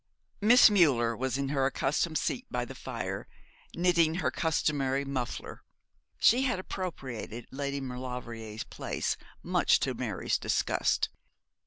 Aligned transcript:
Miss 0.41 0.71
Müller 0.71 1.15
was 1.15 1.37
in 1.37 1.49
her 1.49 1.67
accustomed 1.67 2.17
seat 2.17 2.47
by 2.49 2.65
the 2.65 2.73
fire, 2.73 3.27
knitting 3.75 4.15
her 4.15 4.31
customary 4.31 5.05
muffler. 5.05 5.61
She 6.17 6.41
had 6.41 6.57
appropriated 6.57 7.45
Lady 7.51 7.81
Maulevrier's 7.81 8.63
place, 8.63 9.15
much 9.43 9.79
to 9.81 9.93
Mary's 9.93 10.39
disgust. 10.39 11.09